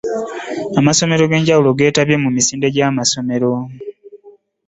[0.79, 3.51] Amasomero ag'enjawulo geetabye mu misinde gy'amasomero.